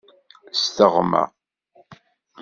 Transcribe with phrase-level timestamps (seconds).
[0.53, 1.23] S teɣma.